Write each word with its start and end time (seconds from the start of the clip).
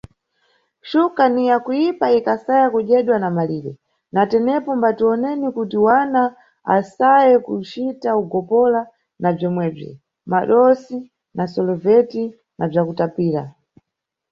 Xuka 0.89 1.23
ni 1.33 1.43
yakuyipa 1.51 2.05
ikasaya 2.17 2.67
kudyedwa 2.73 3.15
na 3.19 3.29
malire, 3.37 3.73
na 4.13 4.21
tenepo 4.31 4.69
mbatiwone 4.77 5.29
kuti 5.57 5.77
wana 5.87 6.21
asaye 6.75 7.33
kucita 7.45 8.09
ugopola 8.21 8.81
na 9.21 9.29
bzomwebzi, 9.35 9.91
madosi 10.31 10.97
na 11.35 11.43
soloveti 11.53 12.23
na 12.57 12.65
bzakutapira. 12.69 13.43